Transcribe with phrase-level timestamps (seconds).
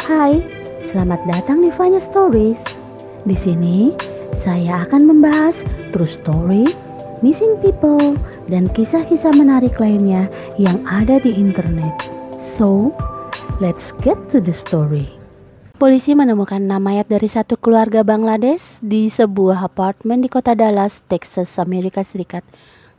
[0.00, 0.40] Hai,
[0.80, 2.56] selamat datang di Vanya Stories.
[3.28, 3.92] Di sini
[4.32, 5.60] saya akan membahas
[5.92, 6.64] true story,
[7.20, 8.16] missing people,
[8.48, 10.24] dan kisah-kisah menarik lainnya
[10.56, 11.92] yang ada di internet.
[12.40, 12.96] So,
[13.60, 15.04] let's get to the story.
[15.76, 21.60] Polisi menemukan enam mayat dari satu keluarga Bangladesh di sebuah apartemen di kota Dallas, Texas,
[21.60, 22.40] Amerika Serikat.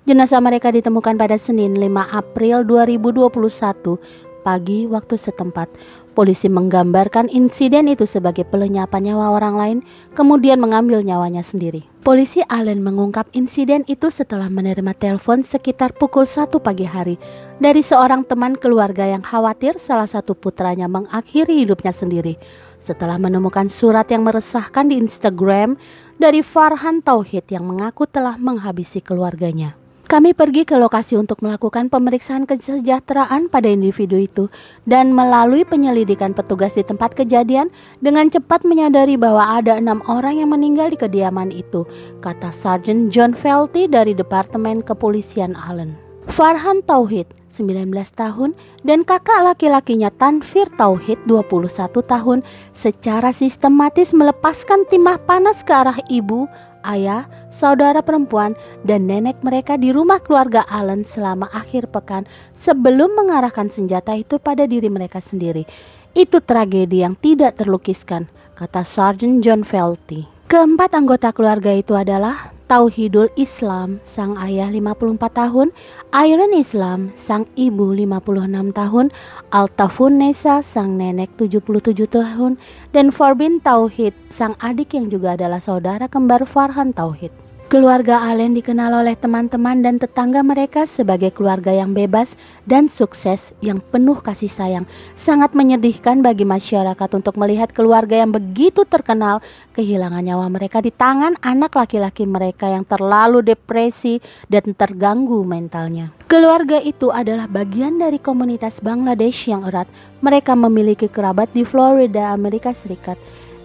[0.06, 5.70] Jenazah mereka ditemukan pada Senin 5 April 2021 pagi waktu setempat.
[6.12, 9.78] Polisi menggambarkan insiden itu sebagai pelenyapan nyawa orang lain,
[10.12, 11.88] kemudian mengambil nyawanya sendiri.
[12.02, 17.16] Polisi Allen mengungkap insiden itu setelah menerima telepon sekitar pukul 1 pagi hari
[17.62, 22.36] dari seorang teman keluarga yang khawatir salah satu putranya mengakhiri hidupnya sendiri.
[22.82, 25.78] Setelah menemukan surat yang meresahkan di Instagram
[26.18, 29.81] dari Farhan Tauhid yang mengaku telah menghabisi keluarganya.
[30.12, 34.52] Kami pergi ke lokasi untuk melakukan pemeriksaan kesejahteraan pada individu itu
[34.84, 37.72] dan melalui penyelidikan petugas di tempat kejadian
[38.04, 41.88] dengan cepat menyadari bahwa ada enam orang yang meninggal di kediaman itu,
[42.20, 45.96] kata Sergeant John Felty dari Departemen Kepolisian Allen.
[46.28, 48.52] Farhan Tauhid 19 tahun
[48.84, 52.44] dan kakak laki-lakinya Tanfir Tauhid 21 tahun
[52.76, 56.52] secara sistematis melepaskan timah panas ke arah ibu,
[56.86, 58.54] ayah, saudara perempuan,
[58.86, 64.66] dan nenek mereka di rumah keluarga Allen selama akhir pekan sebelum mengarahkan senjata itu pada
[64.70, 65.66] diri mereka sendiri.
[66.12, 68.28] Itu tragedi yang tidak terlukiskan,
[68.60, 70.28] kata Sergeant John Felty.
[70.52, 75.76] Keempat anggota keluarga itu adalah Tauhidul Islam, sang ayah 54 tahun,
[76.24, 79.12] Iron Islam, sang ibu 56 tahun,
[79.52, 82.56] Altafun Nesa, sang nenek 77 tahun,
[82.96, 87.41] dan Forbin Tauhid, sang adik yang juga adalah saudara kembar Farhan Tauhid.
[87.72, 92.36] Keluarga Allen dikenal oleh teman-teman dan tetangga mereka sebagai keluarga yang bebas
[92.68, 94.84] dan sukses yang penuh kasih sayang.
[95.16, 99.40] Sangat menyedihkan bagi masyarakat untuk melihat keluarga yang begitu terkenal
[99.72, 104.20] kehilangan nyawa mereka di tangan anak laki-laki mereka yang terlalu depresi
[104.52, 106.12] dan terganggu mentalnya.
[106.28, 109.88] Keluarga itu adalah bagian dari komunitas Bangladesh yang erat.
[110.20, 113.16] Mereka memiliki kerabat di Florida, Amerika Serikat.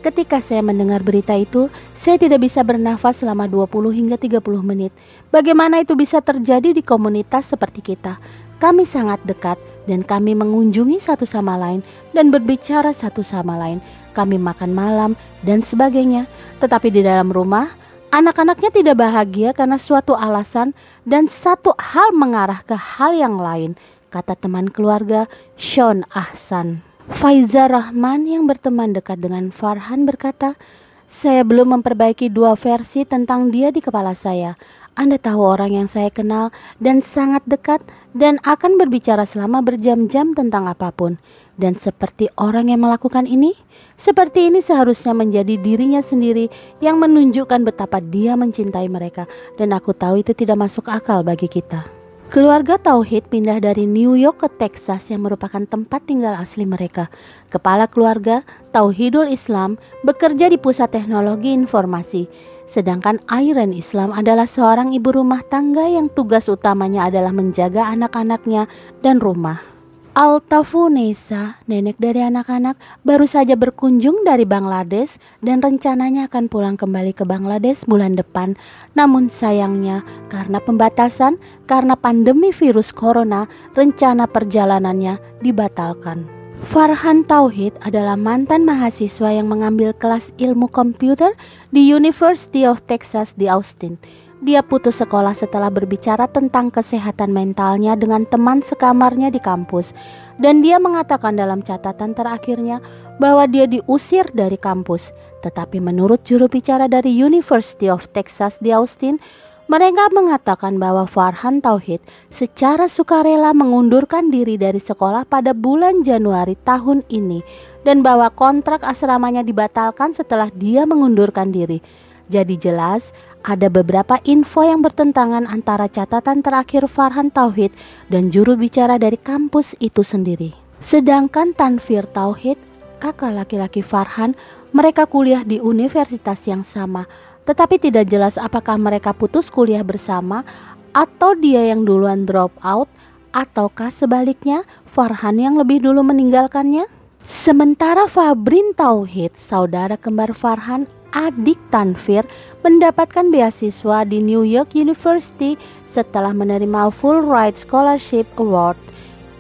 [0.07, 4.95] Ketika saya mendengar berita itu, saya tidak bisa bernafas selama 20 hingga 30 menit.
[5.35, 8.15] Bagaimana itu bisa terjadi di komunitas seperti kita?
[8.63, 9.59] Kami sangat dekat
[9.91, 11.83] dan kami mengunjungi satu sama lain
[12.15, 13.83] dan berbicara satu sama lain.
[14.15, 15.11] Kami makan malam
[15.43, 16.31] dan sebagainya.
[16.63, 17.67] Tetapi di dalam rumah,
[18.15, 20.71] anak-anaknya tidak bahagia karena suatu alasan
[21.03, 23.75] dan satu hal mengarah ke hal yang lain,
[24.15, 25.27] kata teman keluarga
[25.59, 26.96] Sean Ahsan.
[27.07, 30.59] Faiza Rahman yang berteman dekat dengan Farhan berkata,
[31.07, 34.59] saya belum memperbaiki dua versi tentang dia di kepala saya.
[34.99, 36.51] Anda tahu orang yang saya kenal
[36.83, 37.79] dan sangat dekat
[38.11, 41.15] dan akan berbicara selama berjam-jam tentang apa pun.
[41.55, 43.55] Dan seperti orang yang melakukan ini,
[43.95, 46.51] seperti ini seharusnya menjadi dirinya sendiri
[46.83, 49.31] yang menunjukkan betapa dia mencintai mereka.
[49.55, 52.06] Dan aku tahu itu tidak masuk akal bagi kita.
[52.27, 57.07] Keluarga Tauhid pindah dari New York ke Texas yang merupakan tempat tinggal asli mereka.
[57.55, 58.43] Kepala keluarga
[58.75, 62.27] Tauhidul Islam bekerja di pusat teknologi informasi,
[62.67, 68.67] sedangkan Iron Islam adalah seorang ibu rumah tangga yang tugas utamanya adalah menjaga anak-anaknya
[69.07, 69.76] dan rumah.
[70.17, 77.29] Altafunesa, nenek dari anak-anak, baru saja berkunjung dari Bangladesh dan rencananya akan pulang kembali ke
[77.29, 78.57] Bangladesh bulan depan.
[78.97, 80.01] Namun sayangnya
[80.33, 81.37] karena pembatasan,
[81.69, 83.45] karena pandemi virus corona,
[83.77, 86.25] rencana perjalanannya dibatalkan.
[86.65, 91.37] Farhan Tauhid adalah mantan mahasiswa yang mengambil kelas ilmu komputer
[91.69, 94.01] di University of Texas di Austin.
[94.47, 99.91] Dia putus sekolah setelah berbicara tentang kesehatan mentalnya dengan teman sekamarnya di kampus.
[100.39, 102.79] Dan dia mengatakan dalam catatan terakhirnya
[103.19, 105.11] bahwa dia diusir dari kampus.
[105.43, 109.19] Tetapi menurut juru bicara dari University of Texas di Austin,
[109.67, 111.99] mereka mengatakan bahwa Farhan Tauhid
[112.31, 117.43] secara sukarela mengundurkan diri dari sekolah pada bulan Januari tahun ini
[117.83, 122.06] dan bahwa kontrak asramanya dibatalkan setelah dia mengundurkan diri.
[122.27, 123.15] Jadi jelas
[123.47, 127.71] ada beberapa info yang bertentangan antara catatan terakhir Farhan Tauhid
[128.11, 130.51] dan juru bicara dari kampus itu sendiri.
[130.83, 132.59] Sedangkan Tanfir Tauhid,
[132.99, 134.35] kakak laki-laki Farhan,
[134.75, 137.07] mereka kuliah di universitas yang sama,
[137.47, 140.43] tetapi tidak jelas apakah mereka putus kuliah bersama
[140.91, 142.91] atau dia yang duluan drop out
[143.31, 146.89] ataukah sebaliknya Farhan yang lebih dulu meninggalkannya.
[147.23, 152.29] Sementara Fabrin Tauhid, saudara kembar Farhan, adik Tanfir
[152.61, 155.57] mendapatkan beasiswa di New York University
[155.89, 158.77] setelah menerima Fulbright Scholarship Award.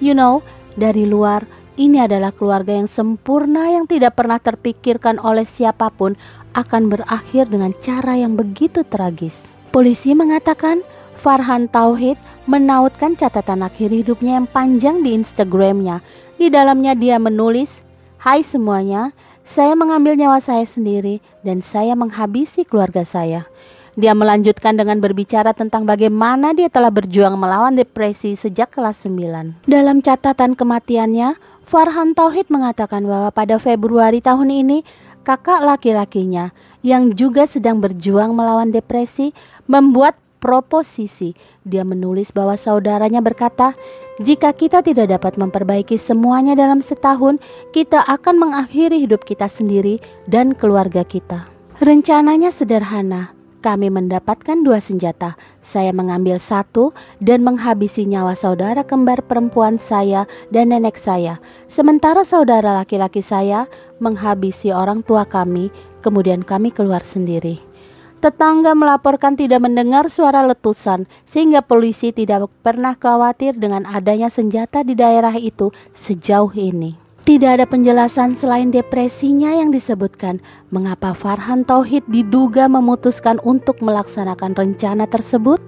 [0.01, 0.41] You know,
[0.81, 1.45] dari luar
[1.77, 6.17] Ini adalah keluarga yang sempurna yang tidak pernah terpikirkan oleh siapa pun
[6.57, 9.53] akan berakhir dengan cara yang begitu tragis.
[9.77, 10.81] Polisi mengatakan
[11.21, 12.17] Farhan Tauhid
[12.49, 16.01] menautkan catatan akhir hidupnya yang panjang di Instagramnya.
[16.41, 17.85] Di dalamnya dia menulis,
[18.25, 19.13] Hai semuanya,
[19.47, 23.47] saya mengambil nyawa saya sendiri dan saya menghabisi keluarga saya.
[23.95, 29.65] Dia melanjutkan dengan berbicara tentang bagaimana dia telah berjuang melawan depresi sejak kelas 9.
[29.65, 34.85] Dalam catatan kematiannya, Farhan Tauhid mengatakan bahwa pada Februari tahun ini,
[35.23, 36.53] kakak laki-lakinya
[36.83, 39.31] yang juga sedang berjuang melawan depresi
[39.71, 41.35] membuat proposisi.
[41.67, 43.75] Dia menulis bahwa saudaranya berkata,
[44.23, 47.43] "Jika kita tidak dapat memperbaiki semuanya dalam setahun,
[47.75, 49.99] kita akan mengakhiri hidup kita sendiri
[50.31, 51.51] dan keluarga kita."
[51.83, 53.35] Rencananya sederhana,
[53.67, 55.35] kami mendapatkan dua senjata.
[55.59, 61.43] Saya mengambil satu dan menghabisi nyawa saudara kembar perempuan saya dan nenek saya.
[61.67, 63.67] Sementara saudara laki-laki saya
[63.99, 65.75] menghabisi orang tua kami,
[66.07, 67.59] kemudian kami keluar sendiri.
[68.17, 74.97] Tetangga melaporkan tidak mendengar suara letusan, sehingga polisi tidak pernah khawatir dengan adanya senjata di
[74.97, 76.97] daerah itu sejauh ini.
[77.27, 80.39] Tidak ada penjelasan selain depresinya yang disebutkan
[80.71, 85.59] mengapa Farhan Tauhid diduga memutuskan untuk melaksanakan rencana tersebut.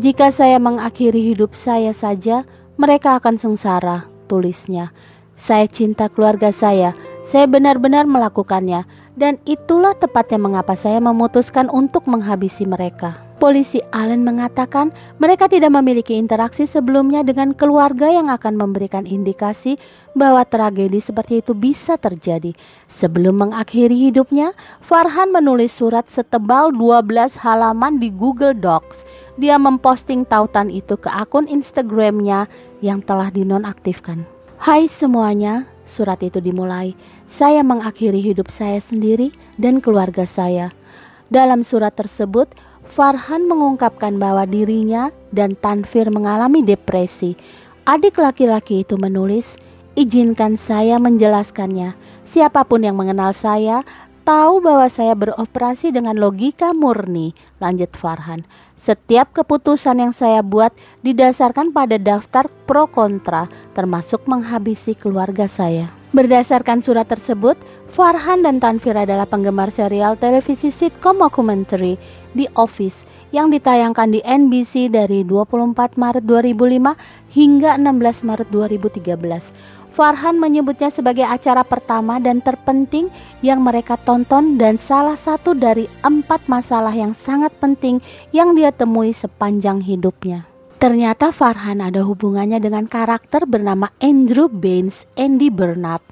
[0.00, 2.48] Jika saya mengakhiri hidup saya saja,
[2.80, 4.96] mereka akan sengsara, tulisnya.
[5.36, 12.64] Saya cinta keluarga saya, saya benar-benar melakukannya, dan itulah tepatnya mengapa saya memutuskan untuk menghabisi
[12.64, 13.20] mereka.
[13.42, 19.82] Polisi Allen mengatakan mereka tidak memiliki interaksi sebelumnya dengan keluarga yang akan memberikan indikasi
[20.14, 22.54] bahwa tragedi seperti itu bisa terjadi.
[22.86, 29.02] Sebelum mengakhiri hidupnya, Farhan menulis surat setebal 12 halaman di Google Docs.
[29.34, 32.46] Dia memposting tautan itu ke akun Instagramnya
[32.78, 34.22] yang telah dinonaktifkan.
[34.62, 36.94] Hai semuanya, surat itu dimulai.
[37.32, 40.68] Saya mengakhiri hidup saya sendiri dan keluarga saya.
[41.32, 42.52] Dalam surat tersebut,
[42.92, 47.32] Farhan mengungkapkan bahwa dirinya dan Tanfir mengalami depresi.
[47.88, 49.56] Adik laki-laki itu menulis,
[49.96, 51.96] "Izinkan saya menjelaskannya.
[52.28, 53.80] Siapa pun yang mengenal saya
[54.28, 57.32] tahu bahwa saya beroperasi dengan logika murni."
[57.64, 58.44] Lanjut Farhan.
[58.82, 60.74] Setiap keputusan yang saya buat
[61.06, 63.46] didasarkan pada daftar pro kontra,
[63.78, 65.94] termasuk menghabisi keluarga saya.
[66.10, 67.54] Berdasarkan surat tersebut,
[67.94, 71.94] Farhan dan Tanfir adalah penggemar serial televisi sitcom documentary
[72.34, 79.81] The Office yang ditayangkan di NBC dari 24 Maret 2005 hingga 16 Maret 2013.
[79.92, 83.12] Farhan menyebutnya sebagai acara pertama dan terpenting
[83.44, 88.00] yang mereka tonton dan salah satu dari empat masalah yang sangat penting
[88.32, 90.48] yang dia temui sepanjang hidupnya.
[90.80, 96.02] Ternyata Farhan ada hubungannya dengan karakter bernama Andrew Baines Andy Bernard.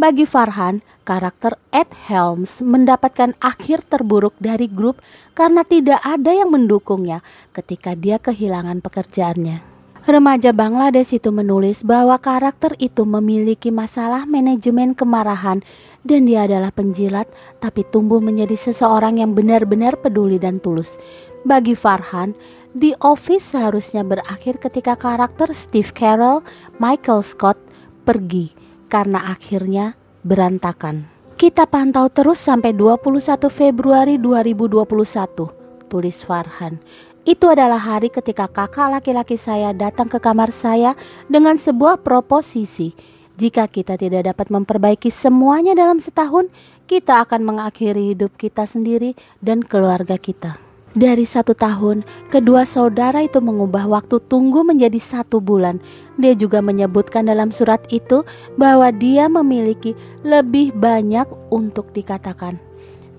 [0.00, 5.04] Bagi Farhan, karakter Ed Helms mendapatkan akhir terburuk dari grup
[5.36, 7.20] karena tidak ada yang mendukungnya
[7.52, 9.69] ketika dia kehilangan pekerjaannya.
[10.10, 15.62] Remaja Bangladesh itu menulis bahwa karakter itu memiliki masalah manajemen kemarahan
[16.02, 17.30] dan dia adalah penjilat
[17.62, 20.98] tapi tumbuh menjadi seseorang yang benar-benar peduli dan tulus.
[21.46, 22.34] Bagi Farhan,
[22.74, 26.42] The Office seharusnya berakhir ketika karakter Steve Carell,
[26.82, 27.62] Michael Scott
[28.02, 28.50] pergi
[28.90, 29.94] karena akhirnya
[30.26, 31.06] berantakan.
[31.38, 36.82] Kita pantau terus sampai 21 Februari 2021, tulis Farhan.
[37.28, 40.96] Itu adalah hari ketika kakak laki-laki saya datang ke kamar saya
[41.28, 42.96] dengan sebuah proposisi.
[43.36, 46.48] Jika kita tidak dapat memperbaiki semuanya dalam setahun,
[46.88, 50.60] kita akan mengakhiri hidup kita sendiri dan keluarga kita.
[50.90, 52.02] Dari satu tahun,
[52.34, 55.78] kedua saudara itu mengubah waktu tunggu menjadi satu bulan.
[56.18, 58.26] Dia juga menyebutkan dalam surat itu
[58.58, 59.94] bahwa dia memiliki
[60.26, 62.58] lebih banyak untuk dikatakan.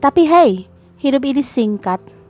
[0.03, 0.51] Tapi hey,
[0.99, 2.20] hidup ini singkat.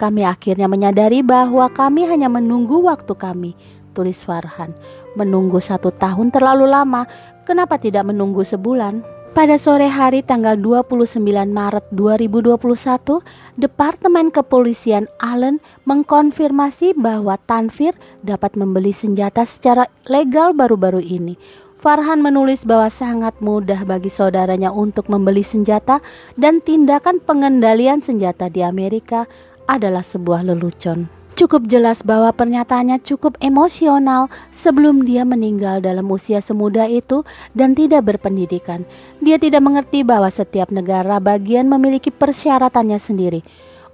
[0.00, 3.52] Kami akhirnya menyadari bahwa kami hanya menunggu waktu kami,
[3.92, 4.72] tulis Farhan.
[5.12, 7.04] Menunggu satu tahun terlalu lama,
[7.44, 9.04] kenapa tidak menunggu sebulan?
[9.36, 11.20] Pada sore hari tanggal 29
[11.52, 13.20] Maret 2021,
[13.60, 17.92] Departemen Kepolisian Allen mengkonfirmasi bahwa Tanfir
[18.24, 21.36] dapat membeli senjata secara legal baru-baru ini.
[21.80, 26.04] Farhan menulis bahwa sangat mudah bagi saudaranya untuk membeli senjata
[26.36, 29.24] dan tindakan pengendalian senjata di Amerika
[29.70, 31.06] adalah sebuah lelucon.
[31.40, 37.24] Cukup jelas bahwa pernyataannya cukup emosional sebelum dia meninggal dalam usia semuda itu
[37.56, 38.84] dan tidak berpendidikan.
[39.24, 43.40] Dia tidak mengerti bahwa setiap negara bagian memiliki persyaratannya sendiri.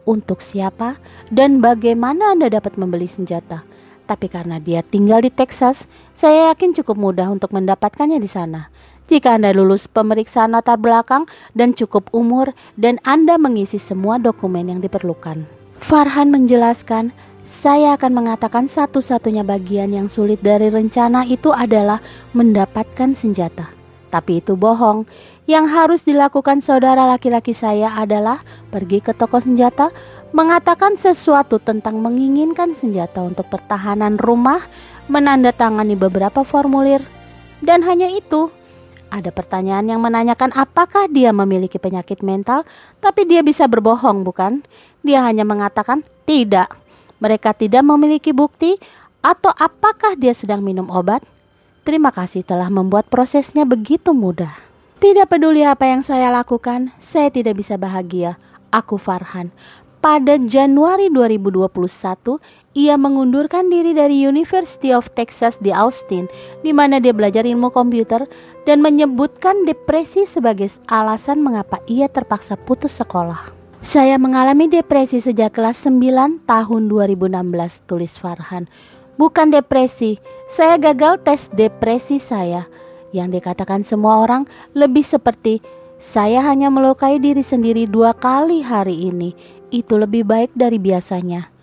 [0.03, 0.99] Untuk siapa
[1.31, 3.63] dan bagaimana Anda dapat membeli senjata?
[4.11, 5.87] Tapi karena dia tinggal di Texas,
[6.19, 8.75] saya yakin cukup mudah untuk mendapatkannya di sana.
[9.07, 14.83] Jika Anda lulus pemeriksaan latar belakang dan cukup umur dan Anda mengisi semua dokumen yang
[14.83, 15.56] diperlukan.
[15.81, 17.13] Farhan menjelaskan,
[17.47, 22.03] saya akan mengatakan satu-satunya bagian yang sulit dari rencana itu adalah
[22.35, 23.71] mendapatkan senjata.
[24.11, 25.07] Tapi itu bohong.
[25.47, 28.43] Yang harus dilakukan saudara laki-laki saya adalah
[28.75, 29.95] pergi ke toko senjata,
[30.35, 34.59] mengatakan sesuatu tentang menginginkan senjata untuk pertahanan rumah,
[35.07, 37.05] menandatangani beberapa formulir,
[37.63, 38.51] dan hanya itu.
[39.07, 42.67] Ada pertanyaan yang menanyakan apakah dia memiliki penyakit mental,
[42.99, 44.67] tapi dia bisa berbohong, bukan?
[45.07, 46.75] Dia hanya mengatakan tidak.
[47.23, 48.77] Mereka tidak memiliki bukti,
[49.23, 51.23] atau apakah dia sedang minum obat?
[51.87, 54.59] Terima kasih telah membuat prosesnya begitu mudah.
[54.99, 58.35] Tidak peduli apa yang saya lakukan, saya tidak bisa bahagia.
[58.75, 59.55] Aku Farhan.
[60.03, 62.39] Pada Januari 2021,
[62.77, 66.29] ia mengundurkan diri dari University of Texas di Austin,
[66.61, 68.29] di mana dia belajar ilmu komputer
[68.69, 73.57] dan menyebutkan depresi sebagai alasan mengapa ia terpaksa putus sekolah.
[73.81, 78.69] Saya mengalami depresi sejak kelas 9 tahun 2016, tulis Farhan.
[79.17, 82.69] Bukan depresi, saya gagal tes depresi saya.
[83.17, 84.45] Yang dikatakan semua orang
[84.77, 85.65] lebih seperti
[85.97, 89.33] saya hanya melukai diri sendiri dua kali hari ini.
[89.73, 91.56] Itu lebih baik dari biasanya.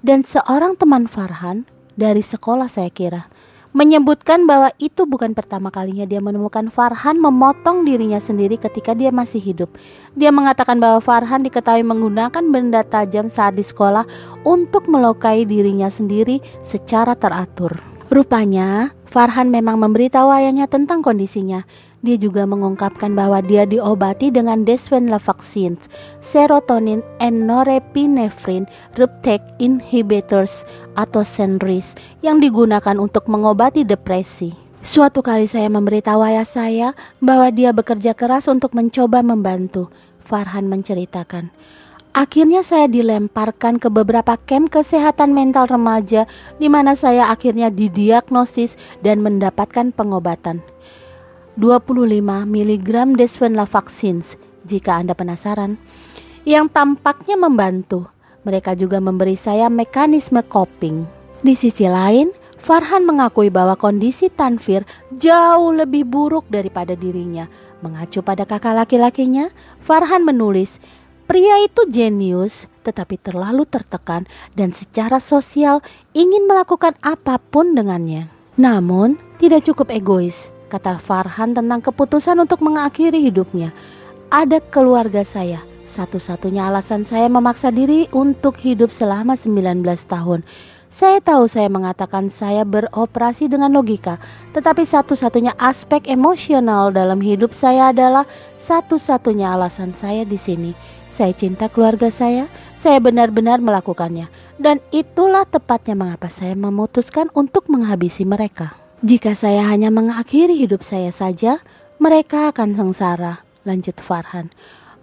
[0.00, 3.28] Dan seorang teman Farhan dari sekolah saya kira
[3.70, 9.38] menyebutkan bahwa itu bukan pertama kalinya dia menemukan Farhan memotong dirinya sendiri ketika dia masih
[9.38, 9.70] hidup.
[10.18, 14.02] Dia mengatakan bahwa Farhan diketahui menggunakan benda tajam saat di sekolah
[14.42, 17.89] untuk melukai dirinya sendiri secara teratur.
[18.10, 21.62] Rupanya, Farhan memang memberitahu ayahnya tentang kondisinya.
[22.02, 25.86] Dia juga mengungkapkan bahwa dia diobati dengan Desvenla vaccines,
[26.18, 28.66] serotonin and norepinephrine
[28.98, 30.66] reuptake inhibitors
[30.98, 34.58] atau SENRIS yang digunakan untuk mengobati depresi.
[34.82, 36.88] Suatu kali saya memberitahu ayah saya
[37.22, 39.86] bahwa dia bekerja keras untuk mencoba membantu.
[40.26, 41.54] Farhan menceritakan.
[42.10, 46.26] Akhirnya saya dilemparkan ke beberapa camp kesehatan mental remaja
[46.58, 50.58] di mana saya akhirnya didiagnosis dan mendapatkan pengobatan.
[51.54, 52.18] 25
[52.50, 53.66] mg Desvenla
[54.66, 55.78] jika Anda penasaran
[56.42, 58.10] yang tampaknya membantu.
[58.42, 61.04] Mereka juga memberi saya mekanisme coping.
[61.44, 67.48] Di sisi lain, Farhan mengakui bahwa kondisi Tanvir jauh lebih buruk daripada dirinya.
[67.80, 69.48] Mengacu pada kakak laki-lakinya,
[69.80, 70.80] Farhan menulis,
[71.30, 74.26] Pria itu jenius, tetapi terlalu tertekan
[74.58, 75.78] dan secara sosial
[76.10, 78.26] ingin melakukan apa pun dengannya.
[78.58, 83.70] Namun, tidak cukup egois kata Farhan tentang keputusan untuk mengakhiri hidupnya.
[84.34, 90.42] Ada keluarga saya, satu-satunya alasan saya memaksa diri untuk hidup selama 19 tahun.
[90.90, 94.18] Saya tahu saya mengatakan saya beroperasi dengan logika,
[94.50, 98.26] tetapi satu-satunya aspek emosional dalam hidup saya adalah
[98.58, 100.74] satu-satunya alasan saya di sini.
[101.06, 104.26] Saya cinta keluarga saya, saya benar-benar melakukannya,
[104.58, 108.74] dan itulah tepatnya mengapa saya memutuskan untuk menghabisi mereka.
[109.06, 111.62] Jika saya hanya mengakhiri hidup saya saja,
[112.02, 114.50] mereka akan sengsara, lanjut Farhan.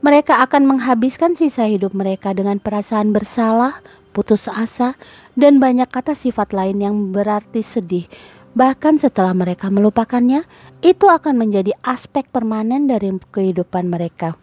[0.03, 3.79] Mereka akan menghabiskan sisa hidup mereka dengan perasaan bersalah,
[4.17, 4.97] putus asa,
[5.38, 8.09] dan banyak kata sifat lain yang berarti sedih.
[8.57, 10.41] Bahkan setelah mereka melupakannya,
[10.81, 14.33] itu akan menjadi aspek permanen dari kehidupan mereka.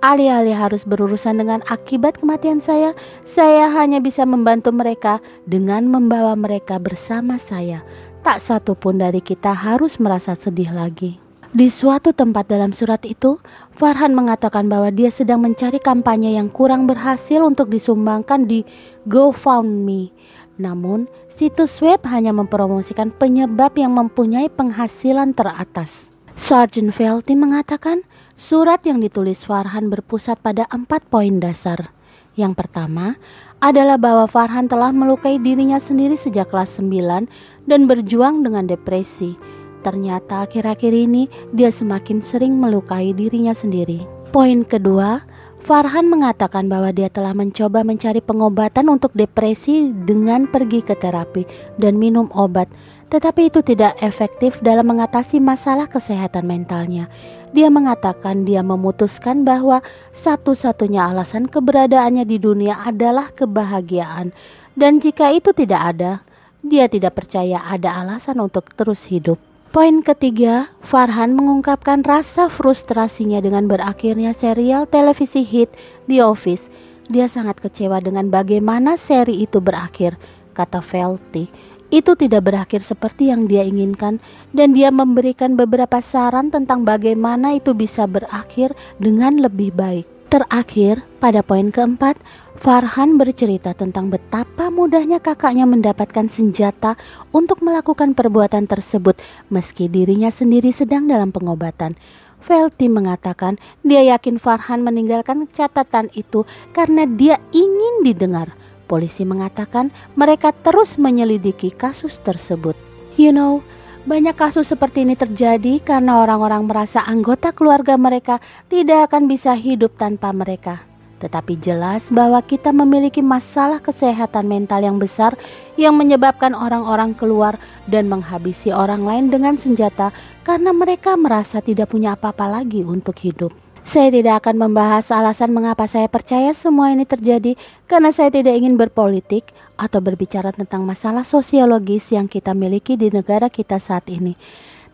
[0.00, 2.96] Alih-alih harus berurusan dengan akibat kematian saya,
[3.28, 7.84] saya hanya bisa membantu mereka dengan membawa mereka bersama saya
[8.24, 11.20] tak satu pun dari kita harus merasa sedih lagi.
[11.54, 13.38] Di suatu tempat dalam surat itu,
[13.74, 18.62] Farhan mengatakan bahwa dia sedang mencari kampanye yang kurang berhasil untuk disumbangkan di
[19.10, 20.14] GoFundMe.
[20.54, 26.14] Namun, situs web hanya mempromosikan penyebab yang mempunyai penghasilan teratas.
[26.38, 28.06] Sergeant Felty mengatakan,
[28.38, 31.90] surat yang ditulis Farhan berpusat pada empat poin dasar.
[32.38, 33.18] Yang pertama
[33.58, 37.26] adalah bahwa Farhan telah melukai dirinya sendiri sejak kelas 9
[37.66, 39.38] dan berjuang dengan depresi.
[39.84, 44.08] Ternyata akhir-akhir ini dia semakin sering melukai dirinya sendiri.
[44.32, 45.20] Poin kedua,
[45.64, 51.48] Farhan mengatakan bahwa dia telah mencoba mencari pengobatan untuk depresi dengan pergi ke terapi
[51.80, 52.68] dan minum obat,
[53.08, 57.08] tetapi itu tidak efektif dalam mengatasi masalah kesehatan mentalnya.
[57.56, 59.80] Dia mengatakan dia memutuskan bahwa
[60.12, 64.36] satu-satunya alasan keberadaannya di dunia adalah kebahagiaan,
[64.76, 66.12] dan jika itu tidak ada,
[66.60, 69.53] dia tidak percaya ada alasan untuk terus hidup.
[69.74, 75.66] Poin ketiga, Farhan mengungkapkan rasa frustrasinya dengan berakhirnya serial televisi hit
[76.06, 76.70] The Office.
[77.10, 80.14] Dia sangat kecewa dengan bagaimana seri itu berakhir.
[80.54, 81.50] kata Felty.
[81.90, 84.22] Itu tidak berakhir seperti yang dia inginkan
[84.54, 90.06] dan dia memberikan beberapa saran tentang bagaimana itu bisa berakhir dengan lebih baik.
[90.30, 92.14] Terakhir, pada poin keempat,
[92.54, 96.94] Farhan bercerita tentang betapa mudahnya kakaknya mendapatkan senjata
[97.34, 99.18] untuk melakukan perbuatan tersebut
[99.50, 101.98] meski dirinya sendiri sedang dalam pengobatan.
[102.38, 108.54] Felty mengatakan dia yakin Farhan meninggalkan catatan itu karena dia ingin didengar.
[108.86, 112.78] Polisi mengatakan mereka terus menyelidiki kasus tersebut.
[113.18, 113.66] You know,
[114.06, 118.38] banyak kasus seperti ini terjadi karena orang-orang merasa anggota keluarga mereka
[118.70, 120.93] tidak akan bisa hidup tanpa mereka.
[121.22, 125.38] Tetapi jelas bahwa kita memiliki masalah kesehatan mental yang besar
[125.78, 127.56] yang menyebabkan orang-orang keluar
[127.86, 130.10] dan menghabisi orang lain dengan senjata
[130.42, 133.54] karena mereka merasa tidak punya apa-apa lagi untuk hidup.
[133.84, 137.52] Saya tidak akan membahas alasan mengapa saya percaya semua ini terjadi
[137.84, 143.52] karena saya tidak ingin berpolitik atau berbicara tentang masalah sosiologis yang kita miliki di negara
[143.52, 144.40] kita saat ini.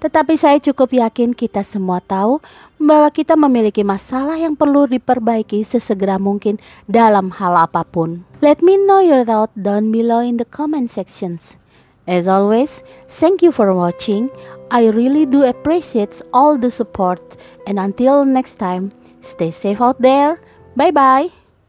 [0.00, 2.40] Tetapi saya cukup yakin kita semua tahu
[2.80, 6.56] bahwa kita memiliki masalah yang perlu diperbaiki sesegera mungkin
[6.88, 8.24] dalam hal apa pun.
[8.40, 11.60] Let me know your thought down below in the comment sections.
[12.08, 14.32] As always, thank you for watching.
[14.72, 17.20] I really do appreciate all the support.
[17.68, 20.40] And until next time, stay safe out there.
[20.74, 21.39] Bye bye.